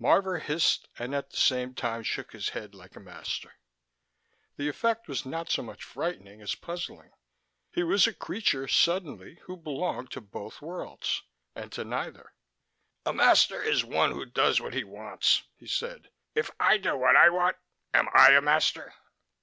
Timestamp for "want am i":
17.28-18.30